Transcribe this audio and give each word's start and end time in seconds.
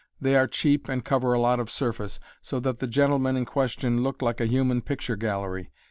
They 0.19 0.35
are 0.35 0.47
cheap 0.47 0.89
and 0.89 1.05
cover 1.05 1.33
a 1.33 1.39
lot 1.39 1.59
of 1.59 1.69
surface, 1.69 2.19
so 2.41 2.59
that 2.61 2.79
the 2.79 2.87
gentleman 2.87 3.37
in 3.37 3.45
question 3.45 4.01
looked 4.01 4.23
like 4.23 4.41
a 4.41 4.47
human 4.49 4.81
picture 4.81 5.15
gallery. 5.15 5.69